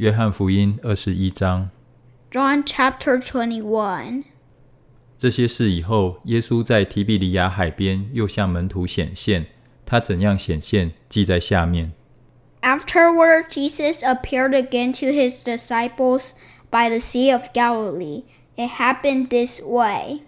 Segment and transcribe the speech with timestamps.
[0.00, 1.70] 约翰福音二十一章。
[2.30, 4.24] John chapter 21.
[5.16, 9.46] 这些事以后，耶稣在提比利亚海边又向门徒显现。
[9.86, 11.92] 他怎样显现，记在下面。
[12.60, 16.32] Afterward, Jesus appeared again to his disciples
[16.68, 18.24] by the Sea of Galilee.
[18.56, 20.20] It happened this way.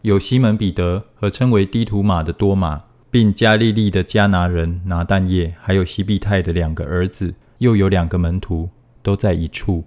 [0.00, 2.82] 有西门彼得和称为低图马的多马，
[3.12, 8.70] 并加利利的迦拿人拿但业，还有西庇太的两个儿子，又有两个门徒，
[9.06, 9.84] 都在一处。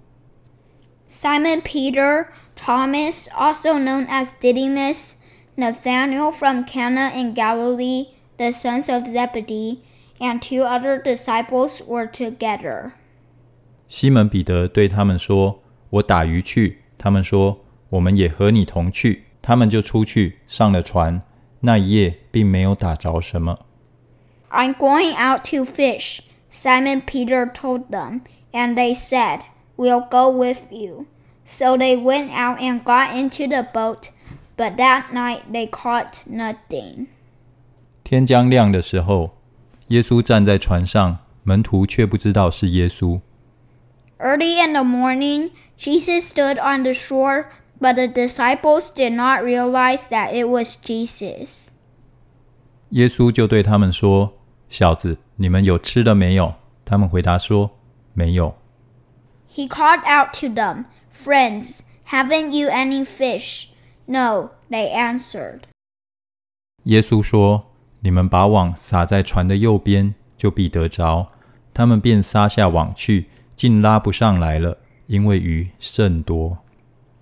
[1.12, 5.16] Simon Peter, Thomas, also known as Didymus,
[5.56, 9.78] Nathanael from Cana in Galilee, the sons of Zebedee,
[10.18, 12.92] and two other disciples were together.
[13.88, 15.58] 西门彼得对他们说：“
[15.90, 17.58] 我打鱼去。”他们说：“
[17.90, 21.22] 我们也和你同去。”他们就出去上了船。
[21.60, 23.60] 那一夜并没有打着什么。
[24.50, 26.20] I'm going out to fish,
[26.50, 29.40] Simon Peter told them, and they said,
[29.76, 31.06] We'll go with you.
[31.44, 34.10] So they went out and got into the boat,
[34.56, 37.08] but that night they caught nothing.
[38.02, 39.36] 天将亮的时候，
[39.88, 43.20] 耶稣站在船上，门徒却不知道是耶稣。
[44.18, 47.46] Early in the morning, Jesus stood on the shore,
[47.78, 51.68] but the disciples did not realize that it was Jesus.
[52.90, 54.32] 耶稣就对他们说：“
[54.70, 56.54] 小子，你们有吃的没有？”
[56.86, 57.70] 他们回答说：“
[58.14, 58.56] 没有。
[59.48, 63.68] He called out to them, Friends, haven't you any fish?
[64.06, 65.60] No, they answered.
[66.84, 71.32] ”耶稣说：“你们把网撒在船的右边，就必得着。”
[71.74, 76.58] 他们便撒下网去，竟拉不上来了，因为鱼甚多。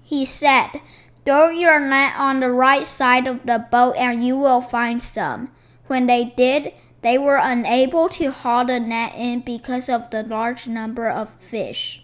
[0.08, 0.80] He said,
[1.24, 5.48] Throw your net on the right side of the boat and you will find some.
[5.88, 10.66] When they did, they were unable to haul the net in because of the large
[10.66, 12.00] number of fish.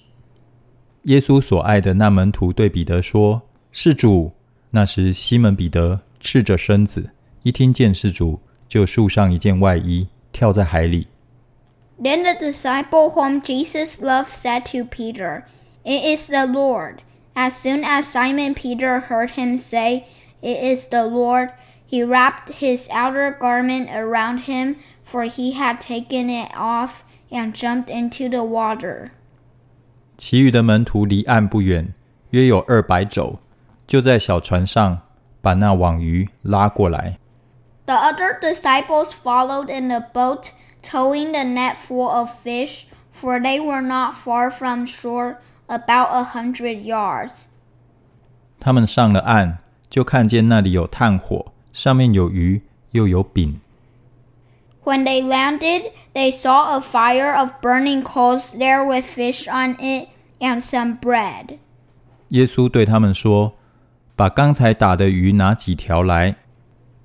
[1.05, 4.33] 耶稣所爱的那门徒对彼得说：“是主。”
[4.73, 7.11] 那时西门彼得赤着身子，
[7.43, 11.09] 一听见是主，就束上一件外衣，跳在海里。
[12.01, 15.45] Then the disciple whom Jesus loved said to Peter,
[15.85, 16.99] It is the Lord.
[17.35, 20.05] As soon as Simon Peter heard him say,
[20.41, 21.51] It is the Lord,
[21.87, 27.89] he wrapped his outer garment around him, for he had taken it off, and jumped
[27.89, 29.11] into the water.
[30.17, 31.95] 其余的门徒离岸不远，
[32.31, 33.39] 约有二百肘，
[33.87, 35.01] 就在小船上
[35.41, 37.19] 把那网鱼拉过来。
[37.87, 40.51] The other disciples followed in the boat,
[40.83, 45.37] towing the net full of fish, for they were not far from shore,
[45.67, 47.47] about a hundred yards.
[48.61, 49.59] 他们上了岸，
[49.89, 53.60] 就看见那里有炭火， 上面有鱼，又有饼。
[54.86, 60.08] When they landed, they saw a fire of burning coals there with fish on it
[60.40, 61.58] and some bread.
[62.30, 63.56] 耶稣对他们说
[64.16, 66.38] ：“把刚才打的鱼拿几条来。”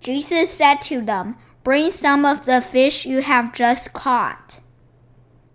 [0.01, 4.61] Jesus said to them, Bring some of the fish you have just caught.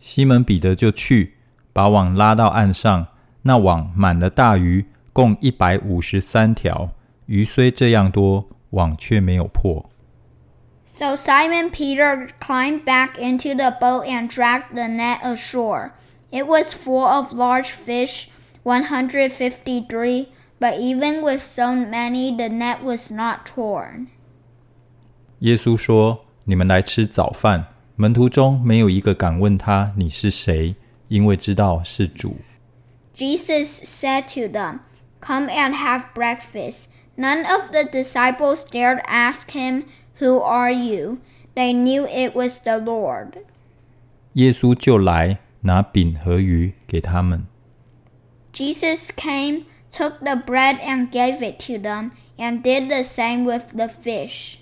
[0.02, 1.36] 西门彼得就去，
[1.72, 3.08] 把网拉到岸上，
[3.44, 6.92] 那网满了大鱼，共一百五十三条。
[7.28, 9.91] 鱼虽这样多，网却没有破。
[10.85, 15.93] So Simon Peter climbed back into the boat and dragged the net ashore.
[16.31, 18.29] It was full of large fish,
[18.65, 24.09] 153, but even with so many, the net was not torn.
[25.41, 27.67] 耶稣说：“你们来吃早饭。”
[27.97, 30.75] 门徒中没有一个敢问他你是谁，
[31.09, 32.37] 因为知道是主。
[33.15, 34.81] Jesus said to them,
[35.21, 36.87] Come and have breakfast.
[37.17, 39.85] None of the disciples dared ask him,
[40.21, 41.19] Who are you?
[41.55, 43.45] They knew it was the Lord.
[44.35, 47.47] 耶稣就来拿饼和鱼给他们。
[48.53, 53.75] Jesus came, took the bread and gave it to them, and did the same with
[53.75, 54.57] the fish.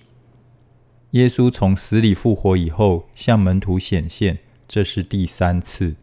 [1.12, 5.96] 耶稣从死里复活以后，向门徒显现，这是第三次。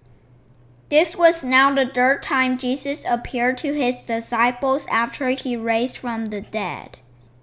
[0.90, 6.28] This was now the third time Jesus appeared to his disciples after he raised from
[6.28, 6.90] the dead.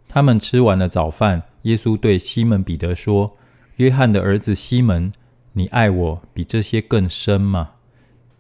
[0.09, 5.13] 他们吃完了早饭，耶稣对西门彼得说：“约翰的儿子西门，
[5.55, 7.71] 你爱我比这些更深吗？”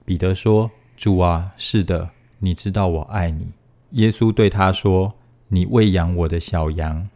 [0.05, 3.53] 彼得说：“主啊，是的，你知道我爱你。”
[3.93, 7.09] 耶稣对他说：“你喂养我的小羊。”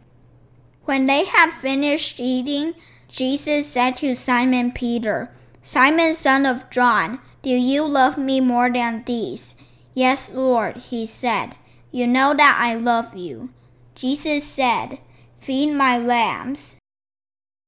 [0.85, 2.73] When they had finished eating,
[3.09, 5.29] Jesus said to Simon Peter,
[5.61, 9.55] Simon, son of John, do you love me more than these?
[9.93, 11.51] Yes, Lord, he said.
[11.91, 13.49] You know that I love you.
[13.95, 14.99] Jesus said,
[15.39, 16.75] Feed my lambs.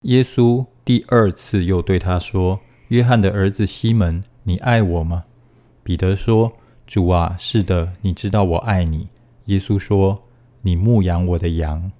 [0.03, 5.25] 耶稣第二次又对他说：“约翰的儿子西门，你爱我吗？”
[5.83, 6.53] 彼得说：“
[6.85, 9.09] 主啊，是的，你知道我爱你。”
[9.45, 11.91] 耶稣说：“你牧养我的羊。”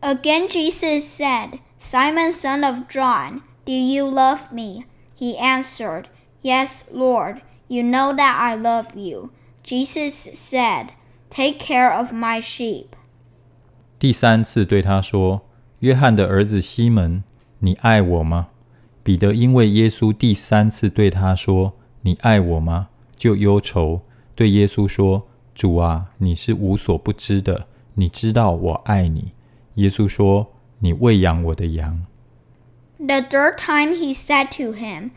[0.00, 4.84] Again Jesus said, Simon, son of John, do you love me?
[5.18, 6.04] He answered,
[6.42, 9.30] Yes, Lord, you know that I love you.
[9.62, 10.90] Jesus said,
[11.28, 12.86] Take care of my sheep.
[13.98, 17.24] 第三次对他说：“约翰的儿子西门，
[17.58, 18.48] 你爱我吗？”
[19.02, 24.02] 彼得因为耶稣第三次对他说：“你爱我吗？”就忧愁，
[24.34, 29.32] 对耶稣说：“主啊，你是无所不知的，你知道我爱你。”
[29.76, 32.04] 耶稣说：“你喂养我的羊。”
[32.98, 35.10] The third time he said to him,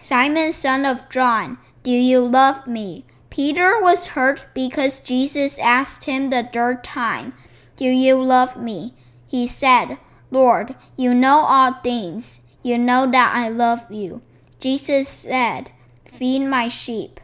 [0.00, 3.04] Simon, son of John, do you love me?
[3.30, 7.32] Peter was hurt because Jesus asked him the third time,
[7.76, 8.94] Do you love me?
[9.26, 9.98] He said,
[10.30, 12.40] Lord, you know all things.
[12.62, 14.22] You know that I love you.
[14.60, 15.66] Jesus said,
[16.06, 17.18] Feed my sheep.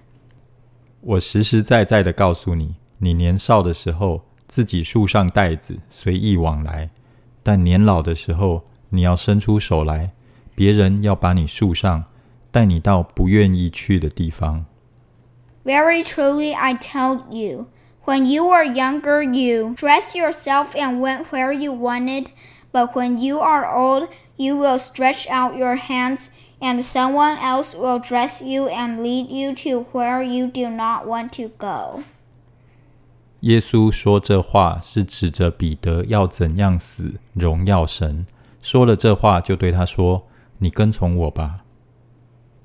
[1.00, 6.90] 我实实在在的告诉你，你年少的时候自己束上带子，随意往来；
[7.42, 10.12] 但年老的时候，你要伸出手来，
[10.54, 12.04] 别人要把你束上，
[12.56, 14.64] 带你到不愿意去的地方。
[15.64, 17.66] Very truly I tell you,
[18.04, 22.26] when you were younger, you dressed yourself and went where you wanted.
[22.72, 28.00] But when you are old, you will stretch out your hands, and someone else will
[28.00, 32.02] dress you and lead you to where you do not want to go.
[33.40, 38.26] 耶稣说这话是指着彼得要怎样死，荣耀神。
[38.62, 41.64] 说了这话，就对他说：“你跟从我吧。”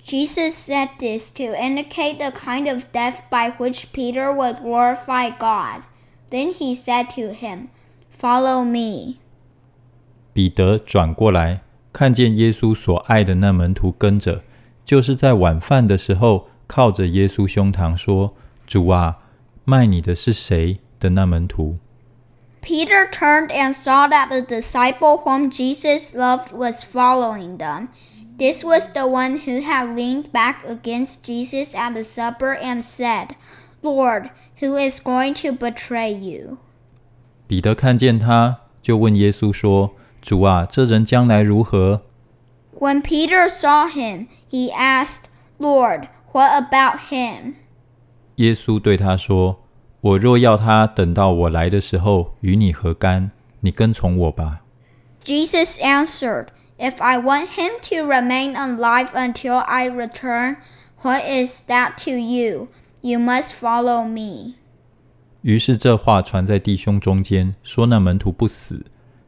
[0.03, 5.83] Jesus said this to indicate the kind of death by which Peter would glorify God.
[6.29, 7.67] Then he said to him,
[8.09, 9.17] Follow me.
[10.33, 11.61] 彼得转过来，
[11.91, 14.43] 看见耶稣所爱的那门徒跟着，
[14.85, 19.17] 就是在晚饭的时候靠着耶稣胸膛说：“主啊，
[19.65, 21.77] 卖你的是谁？”的那门徒。
[22.61, 27.89] Peter turned and saw that the disciple whom Jesus loved was following them.
[28.41, 33.35] This was the one who had leaned back against Jesus at the supper and said,
[33.81, 34.29] Lord,
[34.61, 36.57] who is going to betray you?
[37.47, 39.91] 彼得看见他，就问耶稣说：“
[40.21, 42.01] 主啊，这人将来如何？”
[42.79, 45.25] When Peter saw him, he asked,
[45.57, 47.55] Lord, what about him?
[48.35, 53.31] 耶稣对他说：“我若要他等到我来的时候与你何干？
[53.61, 54.61] 你跟从我吧。”
[55.25, 56.47] Jesus answered.
[56.81, 60.57] If I want him to remain alive until I return,
[61.01, 62.67] what is that to you?
[63.01, 64.55] You must follow me.
[65.41, 68.85] 于是这话传在弟兄中间，说那门徒不死。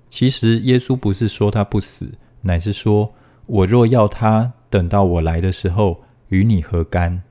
[0.10, 3.14] 其实耶稣不是说他不死，乃是说：
[3.46, 7.24] 我若要他等到我来的时候，与你何干？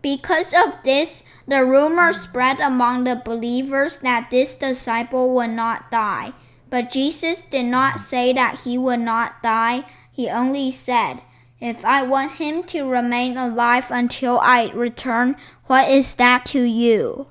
[0.00, 6.32] Because of this, the rumor spread among the believers that this disciple would not die.
[6.74, 9.84] But Jesus did not say that he would not die.
[10.12, 11.22] He only said,
[11.60, 17.26] If I want him to remain alive until I return, what is that to you?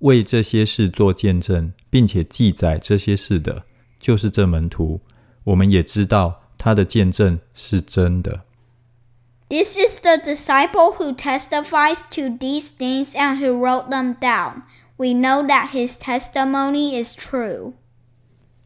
[0.00, 3.64] 为这些事做见证，并且记载这些事的，
[3.98, 5.00] 就是这门徒。
[5.44, 8.44] 我们也知道他的见证是真的。
[9.48, 14.62] This is the disciple who testifies to these things and who wrote them down.
[14.96, 17.74] We know that his testimony is true.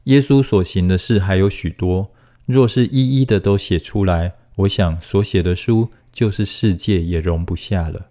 [0.04, 2.10] 耶稣所行的事还有许多，
[2.46, 8.06] 若是一一的都写出来，我想所写的书就是世界也容不下了。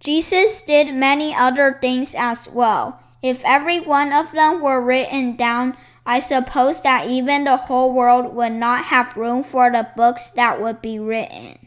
[0.00, 2.94] Jesus did many other things as well.
[3.22, 8.34] If every one of them were written down, I suppose that even the whole world
[8.34, 11.58] would not have room for the books that would be written.